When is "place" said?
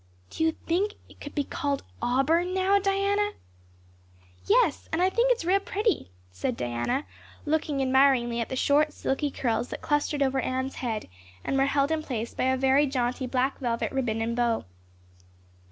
12.01-12.33